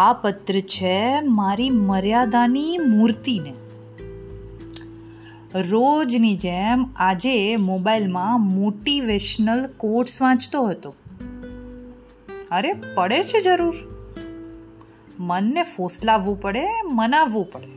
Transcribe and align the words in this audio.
આ 0.00 0.12
પત્ર 0.12 0.60
છે 0.60 1.20
મારી 1.20 1.70
મર્યાદાની 1.70 2.78
મૂર્તિને. 2.78 3.54
રોજની 5.68 6.36
જેમ 6.36 6.86
આજે 6.96 7.56
મોબાઈલમાં 7.56 8.40
મોટિવેશનલ 8.40 9.66
કોટ્સ 9.66 10.22
વાંચતો 10.22 10.66
હતો. 10.66 10.94
અરે, 12.50 12.72
પડે 12.72 13.24
છે 13.24 13.40
જરૂર. 13.40 13.74
મનને 15.18 15.62
ફોસલાવવું 15.62 16.40
પડે, 16.40 16.66
મનાવવું 16.92 17.52
પડે. 17.52 17.68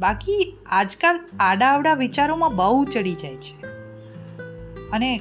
બાકી 0.00 0.58
આજકાલ 0.66 1.20
આડાવડા 1.40 1.94
વિચારોમાં 1.94 2.56
બહુ 2.56 2.84
ચડી 2.84 3.14
જાય 3.14 3.36
છે. 3.36 3.66
અને 4.90 5.20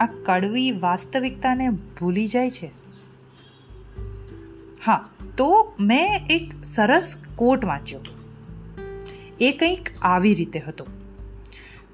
આ 0.00 0.06
કડવી 0.24 0.70
વાસ્તવિકતાને 0.70 1.68
ભૂલી 1.68 2.26
જાય 2.26 2.50
છે. 2.50 2.70
હા 4.84 5.08
તો 5.38 5.72
મેં 5.80 6.26
એક 6.30 6.64
સરસ 6.64 7.14
કોટ 7.36 7.64
વાંચ્યો. 7.64 8.00
એ 9.40 9.52
કંઈક 9.52 9.88
આવી 10.02 10.34
રીતે 10.34 10.58
હતો 10.58 10.86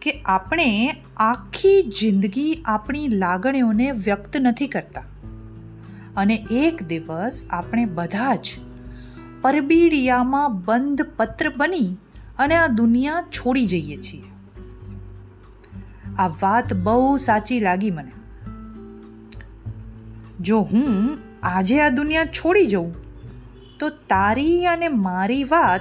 કે 0.03 0.23
આપણે 0.25 0.97
આખી 1.17 1.83
જિંદગી 1.83 2.63
આપણી 2.65 3.09
લાગણીઓને 3.09 3.91
વ્યક્ત 3.91 4.37
નથી 4.37 4.67
કરતા. 4.67 5.03
અને 6.17 6.47
એક 6.51 6.83
દિવસ 6.83 7.47
આપણે 7.51 7.85
બધા 7.85 8.35
જ 8.35 8.51
પરબીડિયામાં 9.43 10.57
બંધ 10.57 11.03
પત્ર 11.17 11.49
બની 11.57 11.97
અને 12.39 12.57
આ 12.57 12.67
દુનિયા 12.67 13.25
છોડી 13.33 13.67
જઈએ 13.67 13.97
છીએ. 13.97 14.23
આ 16.19 16.29
વાત 16.29 16.75
બહુ 16.75 17.17
સાચી 17.17 17.61
લાગી 17.61 17.91
મને. 17.91 18.13
જો 20.41 20.61
હું 20.61 21.19
આજે 21.43 21.81
આ 21.81 21.89
દુનિયા 21.89 22.25
છોડી 22.25 22.67
જઉં 22.67 23.04
તો 23.81 23.89
તારી 23.89 24.67
અને 24.67 24.89
મારી 24.89 25.45
વાત 25.45 25.81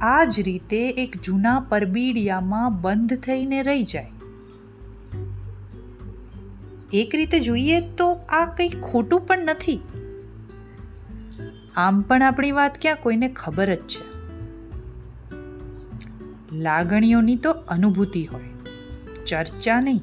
આ 0.00 0.24
જ 0.24 0.40
રીતે 0.40 0.90
એક 0.90 1.22
જૂના 1.22 1.60
પરબીડિયામાં 1.60 2.80
બંધ 2.80 3.16
થઈને 3.16 3.62
રહી 3.62 3.82
જાય. 3.82 4.10
એક 6.92 7.14
રીતે 7.14 7.40
જોઈએ 7.40 7.80
તો 7.80 8.12
આ 8.12 8.44
કંઈ 8.44 8.68
ખોટું 8.68 9.20
પણ 9.20 9.38
નથી. 9.38 9.80
આમ 11.76 12.00
પણ 12.02 12.22
આપણી 12.22 12.52
વાત 12.52 12.78
ક્યાં 12.82 12.96
કોઈને 12.96 13.28
ખબર 13.28 13.74
જ 13.74 13.78
છે. 13.78 14.10
લાગણીઓની 16.52 17.36
તો 17.36 17.50
અનુભૂતિ 17.50 18.24
હોય, 18.24 18.48
ચર્ચા 19.26 19.80
નહીં. 19.80 20.00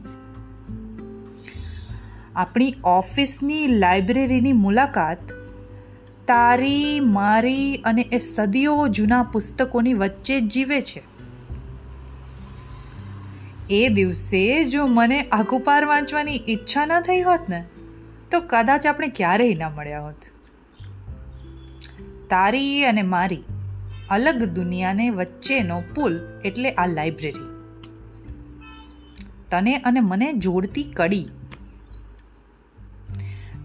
આપણી 2.36 2.74
ઓફિસની 2.84 3.68
લાઇબ્રેરીની 3.68 4.54
મુલાકાત 4.54 5.47
તારી, 6.28 7.00
મારી 7.00 7.76
અને 7.76 8.02
એ 8.02 8.20
સદીઓ 8.20 8.88
જૂના 8.88 9.24
પુસ્તકોની 9.24 9.94
વચ્ચે 9.94 10.42
જ 10.42 10.44
જીવે 10.44 10.82
છે. 10.82 11.04
એ 13.70 13.90
દિવસે 13.90 14.66
જો 14.66 14.88
મને 14.88 15.22
આઘુપાર 15.22 15.86
વાંચવાની 15.86 16.42
ઈચ્છા 16.50 16.86
ન 16.86 17.02
થઈ 17.02 17.22
હોત 17.22 17.40
ને, 17.50 17.66
તો 18.32 18.40
કદાચ 18.40 18.88
આપણે 18.88 19.08
ક્યારેય 19.08 19.56
ન 19.56 19.64
મળ્યા 19.76 20.02
હોત. 20.02 20.16
તારી 22.30 22.84
અને 22.84 23.02
મારી 23.02 23.44
અલગ 24.10 24.44
દુનિયાને 24.44 25.10
વચ્ચેનો 25.10 25.84
પુલ 25.96 26.20
એટલે 26.46 26.72
આ 26.72 26.86
લાઇબ્રેરી. 26.86 27.58
તને 29.50 29.78
અને 29.78 30.00
મને 30.00 30.34
જોડતી 30.34 30.84
કડી 30.84 31.26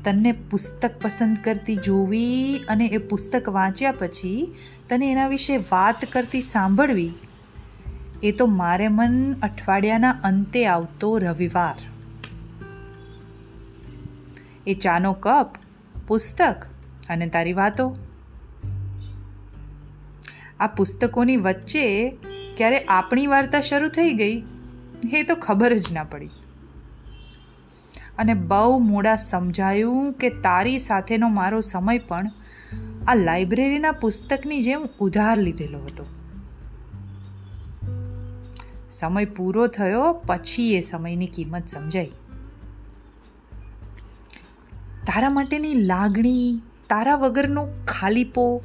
તને 0.05 0.33
પુસ્તક 0.33 0.95
પસંદ 1.03 1.37
કરતી 1.45 1.77
જોવી 1.77 2.65
અને 2.69 2.87
એ 2.87 2.99
પુસ્તક 2.99 3.49
વાંચ્યા 3.49 3.93
પછી 3.93 4.55
તને 4.89 5.11
એના 5.13 5.29
વિશે 5.29 5.57
વાત 5.57 6.05
કરતી 6.13 6.41
સાંભળવી, 6.41 7.13
એ 8.23 8.33
તો 8.33 8.47
મારે 8.47 8.89
મન 8.89 9.15
અઠવાડિયાના 9.43 10.15
અંતે 10.25 10.67
આવતો 10.67 11.13
રવિવાર. 11.19 11.79
એ 14.67 14.75
ચાનો 14.75 15.13
કપ, 15.21 15.49
પુસ્તક 16.09 16.67
અને 17.09 17.29
તારી 17.29 17.53
વાતો. 17.53 17.87
આ 20.61 20.67
પુસ્તકોની 20.67 21.37
વચ્ચે 21.37 21.87
ક્યારે 22.57 22.85
આપણી 22.91 23.27
વાર્તા 23.27 23.61
શરૂ 23.61 23.89
થઈ 23.89 24.13
ગઈ, 24.13 24.37
એ 25.15 25.23
તો 25.23 25.35
ખબર 25.37 25.79
જ 25.79 25.93
ના 25.93 26.05
પડી. 26.05 26.31
અને 28.19 28.35
બહુ 28.35 28.79
મોડા 28.79 29.17
સમજાયું 29.17 30.13
કે 30.13 30.31
તારી 30.31 30.79
સાથેનો 30.79 31.29
મારો 31.29 31.61
સમય 31.61 31.99
પણ 31.99 32.31
આ 33.09 33.15
લાઇબ્રેરીના 33.15 33.93
પુસ્તકની 33.93 34.63
જેમ 34.63 34.89
ઉધાર 35.01 35.39
લીધેલો 35.39 35.79
હતો. 35.79 36.07
સમય 38.91 39.25
પૂરો 39.25 39.67
થયો, 39.67 40.13
પછી 40.13 40.75
એ 40.75 40.81
સમયની 40.81 41.27
કિંમત 41.27 41.69
સમજાઈ. 41.69 42.13
તારા 45.07 45.31
માટેની 45.31 45.75
લાગણી, 45.75 46.61
તારા 46.89 47.15
વગરનો 47.15 47.69
ખાલીપો 47.89 48.63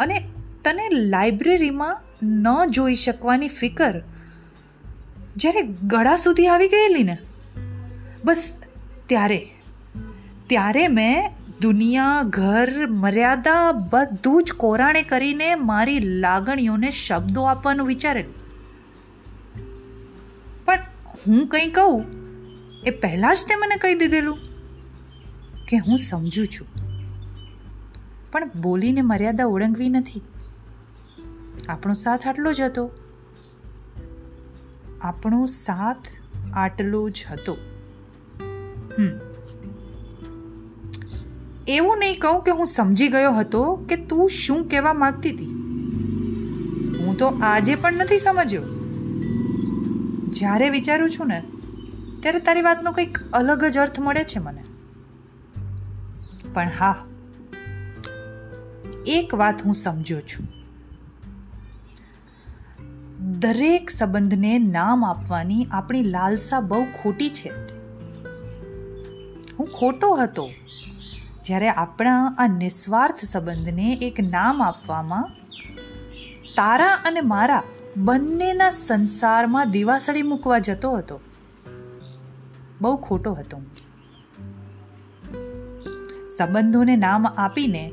અને 0.00 0.28
તને 0.64 0.88
લાઇબ્રેરીમાં 0.90 2.00
ન 2.22 2.70
જોઈ 2.70 2.94
શકવાની 2.94 3.48
ફિકર 3.48 4.02
જ્યારે 5.36 5.62
ગળા 5.62 6.16
સુધી 6.16 6.46
આવી 6.46 6.68
ગયેલી 6.68 7.02
ને? 7.02 7.18
બસ, 8.24 8.58
ત્યારે. 9.06 9.50
ત્યારે 10.46 10.88
મેં 10.88 11.32
દુનિયા, 11.60 12.20
ઘર, 12.22 12.86
મર્યાદા 12.86 13.72
બધું 13.72 14.44
જ 14.44 14.52
કોરાણે 14.52 15.02
કરીને 15.02 15.54
મારી 15.54 15.98
લાગણીઓને 16.00 16.90
શબ્દો 16.90 17.42
આપવાનું 17.42 17.86
વિચારેલું 17.86 18.44
પણ 20.64 20.78
હું 21.26 21.48
કંઈ 21.48 21.66
કહું, 21.66 22.04
એ 22.86 22.90
પહેલાં 22.90 23.34
જ 23.34 23.38
તે 23.48 23.54
મને 23.54 23.76
કહી 23.76 23.94
દીધેલું 23.94 24.38
કે 25.68 25.76
હું 25.76 25.98
સમજું 25.98 26.48
છું. 26.48 26.66
પણ 28.32 28.50
બોલીને 28.60 29.02
મર્યાદા 29.02 29.46
ઓળંગવી 29.46 29.88
નથી. 29.88 30.22
આપણો 31.68 31.94
સાથ 31.94 32.26
આટલો 32.26 32.52
જ 32.52 32.60
હતો. 32.60 32.90
આપણો 35.00 35.46
સાથ 35.46 36.06
આટલો 36.54 37.10
જ 37.10 37.24
હતો. 37.30 37.73
એવું 41.68 41.98
નહીં 41.98 42.18
કહું 42.18 42.42
કે 42.42 42.50
હું 42.50 42.66
સમજી 42.66 43.08
ગયો 43.08 43.32
હતો 43.32 43.74
કે 43.76 43.96
તું 43.96 44.30
શું 44.30 44.68
કહેવા 44.68 44.92
માંગતી 44.92 45.30
હતી. 45.30 45.46
હું 46.98 47.18
તો 47.18 47.26
આજે 47.26 47.74
પણ 47.74 47.92
નથી 47.92 48.18
સમજ્યો. 48.18 48.62
જ્યારે 50.30 50.70
વિચારું 50.70 51.10
છું 51.10 51.26
ને, 51.26 51.42
ત્યારે 52.20 52.38
તારી 52.38 52.60
વાતનો 52.60 52.92
કંઈક 52.92 53.18
અલગ 53.32 53.64
જ 53.64 53.78
અર્થ 53.78 54.00
મળે 54.00 54.24
છે 54.24 54.38
મને. 54.38 54.64
પણ 56.54 56.68
હા, 56.78 57.04
એક 59.06 59.34
વાત 59.34 59.62
હું 59.64 59.74
સમજો 59.74 60.20
છું. 60.20 60.46
દરેક 63.38 63.90
સંબંધને 63.90 64.58
નામ 64.58 65.04
આપવાની 65.04 65.66
આપણી 65.70 66.02
લાલસા 66.02 66.60
બહુ 66.60 66.84
ખોટી 66.84 67.28
છે. 67.28 67.73
હું 69.58 69.66
ખોટો 69.66 70.14
હતો? 70.14 70.50
જ્યારે 71.44 71.68
આપણા 71.68 72.34
આ 72.38 72.46
નિસ્વાર્થ 72.46 73.24
સંબંધને 73.24 73.98
એક 74.02 74.20
નામ 74.20 74.62
આપવામાં, 74.62 75.30
તારા 76.56 76.94
અને 76.94 77.20
મારા 77.20 77.62
બંનેના 77.96 78.70
સંસારમાં 78.70 79.70
દિવાસળી 79.70 80.22
મૂકવા 80.22 80.58
જતો 80.58 80.92
હતો. 80.92 81.20
બહુ 82.80 82.96
ખોટો 82.96 83.32
હતો 83.32 83.60
સંબંધોને 86.38 86.96
નામ 86.96 87.26
આપીને 87.26 87.92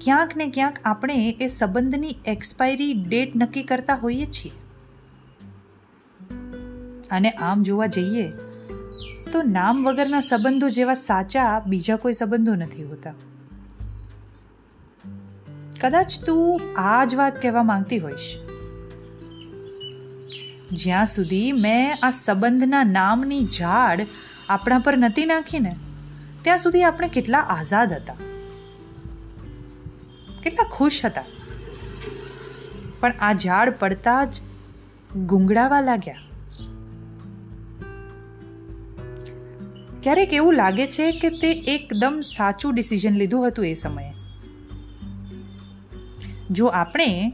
ક્યાંક 0.00 0.36
ને 0.36 0.46
ક્યાંક 0.46 0.76
આપણે 0.84 1.36
એ 1.40 1.48
સંબંધની 1.48 2.14
એક્સપાયરી 2.24 2.92
ડેટ 2.94 3.36
નક્કી 3.36 3.62
કરતા 3.62 3.94
હોઈએ 3.94 4.26
છીએ. 4.26 4.52
અને 7.10 7.30
આમ 7.30 7.62
જોવા 7.62 7.86
જઈએ 7.86 8.32
તો 9.32 9.42
નામ 9.42 9.88
વગરના 9.88 10.20
સંબંધો 10.20 10.68
જેવા 10.68 10.94
સાચા 10.94 11.62
બીજા 11.66 11.96
કોઈ 11.96 12.12
સંબંધો 12.12 12.54
નથી 12.54 12.84
હોતા. 12.84 13.14
કદાચ 15.80 16.20
તું 16.26 16.60
આ 16.76 17.04
જ 17.04 17.14
વાત 17.14 17.42
કહેવા 17.42 17.62
માંગતી 17.62 17.98
હોઈશ. 17.98 18.36
જ્યાં 20.72 21.06
સુધી 21.06 21.52
મેં 21.52 21.96
આ 22.02 22.10
સંબંધના 22.10 22.84
નામની 22.84 23.44
ઝાડ 23.44 24.06
આપણા 24.48 24.78
પર 24.78 24.96
નથી 24.96 25.26
નાખીને, 25.26 25.76
ત્યાં 26.42 26.58
સુધી 26.58 26.82
આપણે 26.82 27.08
કેટલા 27.08 27.38
આઝાદ 27.38 27.92
હતા. 27.92 28.14
કેટલા 30.42 30.64
ખુશ 30.70 31.04
હતા. 31.04 31.24
પણ 33.00 33.12
આ 33.20 33.32
ઝાડ 33.32 33.70
પડતા 33.70 34.24
જ 34.24 34.40
ગુંગળાવા 35.16 35.80
લાગ્યા. 35.80 36.14
ક્યારેક 40.02 40.32
એવું 40.32 40.54
લાગે 40.54 40.86
છે 40.86 41.10
કે 41.12 41.30
તે 41.30 41.50
એકદમ 41.50 42.20
સાચું 42.20 42.74
ડિસિઝન 42.74 43.14
લીધું 43.14 43.46
હતું 43.48 43.66
એ 43.66 43.74
સમયે. 43.74 44.12
જો 46.50 46.66
આપણે 46.66 47.32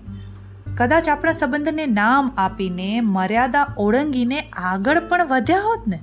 કદાચ 0.76 1.08
આપણા 1.08 1.32
સંબંધને 1.32 1.86
નામ 1.86 2.32
આપીને 2.38 3.00
મર્યાદા 3.00 3.66
ઓળંગીને 3.78 4.40
આગળ 4.40 5.00
પણ 5.08 5.26
વધ્યા 5.26 5.60
હોત 5.60 5.88
ને, 5.88 6.00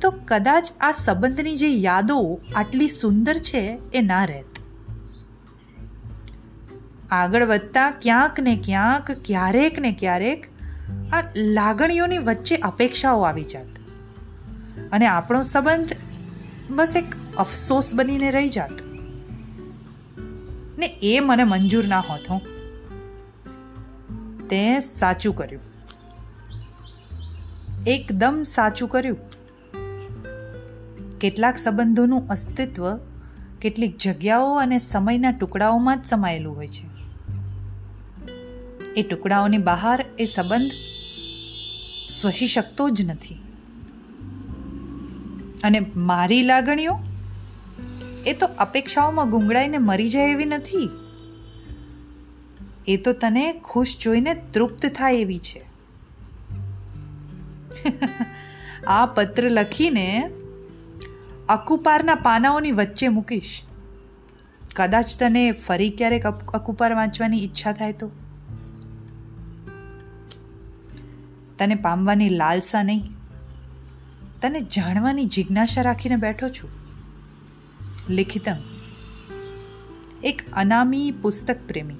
તો 0.00 0.10
કદાચ 0.10 0.70
આ 0.80 0.92
સંબંધની 0.92 1.56
જે 1.56 1.68
યાદો 1.68 2.18
આટલી 2.56 2.88
સુંદર 2.88 3.36
છે 3.38 3.64
એ 3.94 4.00
ના 4.00 4.24
રહેત. 4.24 4.44
આગળ 7.10 7.44
વધતા 7.44 7.90
ક્યાંક 7.90 8.40
ને 8.40 8.56
ક્યાંક, 8.64 9.10
ક્યારેક 9.10 9.78
ને 9.78 9.92
ક્યારેક 9.92 10.46
આ 11.12 11.24
લાગણીઓની 11.36 12.18
વચ્ચે 12.18 12.56
અપેક્ષાઓ 12.56 13.22
આવી 13.22 13.44
જાત. 13.44 13.77
અને 14.92 15.06
આપણો 15.06 15.42
સંબંધ 15.42 15.88
બસ 16.70 16.96
એક 16.96 17.36
અફસોસ 17.36 17.94
બનીને 17.94 18.30
રહી 18.30 18.48
જાત. 18.48 18.82
ને 20.78 20.86
એ 21.02 21.20
મને 21.20 21.44
મંજૂર 21.44 21.86
ના 21.86 22.00
હોત 22.00 22.42
તે 24.50 24.80
સાચું 24.80 25.34
કર્યું. 25.34 25.62
એકદમ 27.86 28.42
સાચું 28.42 28.88
કર્યું. 28.88 29.18
કેટલાક 31.18 31.58
સંબંધોનું 31.58 32.28
અસ્તિત્વ 32.28 32.96
કેટલીક 33.60 33.96
જગ્યાઓ 33.98 34.54
અને 34.54 34.78
સમયના 34.78 35.30
ટુકડાઓમાં 35.30 36.02
જ 36.02 36.06
સમાયેલું 36.06 36.56
હોય 36.56 36.68
છે. 36.68 36.98
એ 38.96 39.02
ટુકડાઓની 39.02 39.58
બહાર 39.58 40.04
એ 40.18 40.24
સંબંધ 40.24 40.70
સ્વસી 42.10 42.46
શકતો 42.46 42.90
જ 42.90 43.04
નથી. 43.04 43.42
અને 45.64 45.80
મારી 45.96 46.42
લાગણીઓ? 46.42 46.98
એ 48.26 48.32
તો 48.32 48.46
અપેક્ષાઓમાં 48.46 49.30
ગુંગળાઈને 49.30 49.78
મરી 49.78 50.08
જાય 50.08 50.30
એવી 50.30 50.44
નથી. 50.44 50.90
એ 52.88 52.96
તો 52.96 53.12
તને 53.12 53.60
ખુશ 53.64 53.96
જોઈને 54.02 54.34
તૃપ્ત 54.34 54.86
થાય 54.86 55.14
એવી 55.14 55.38
છે. 55.38 55.64
આ 58.86 59.06
પત્ર 59.06 59.50
લખીને 59.50 60.30
અકુપારના 61.48 62.14
પાનાઓની 62.14 62.72
વચ્ચે 62.72 63.08
મૂકીશ. 63.08 63.62
કદાચ 64.76 65.06
તને 65.18 65.52
ફરી 65.52 65.90
ક્યારેક 65.90 66.26
અકુપાર 66.26 66.94
વાંચવાની 66.94 67.44
ઈચ્છા 67.44 67.72
થાય 67.72 67.92
તો. 67.92 68.10
તને 71.58 71.74
પામવાની 71.74 72.28
લાલસા 72.28 72.82
નહીં. 72.82 73.17
તને 74.42 74.60
જાણવાની 74.60 75.24
જિજ્ઞાસા 75.24 75.82
રાખીને 75.82 76.16
બેઠો 76.16 76.48
છું? 76.48 76.70
લિખિતમ 78.10 78.54
એક 80.24 80.42
અનામી 80.52 81.10
પુસ્તક 81.10 81.56
પ્રેમી. 81.68 81.94